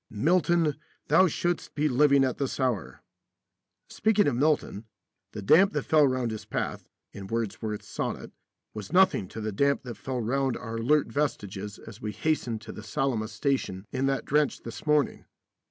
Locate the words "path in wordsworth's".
6.43-7.87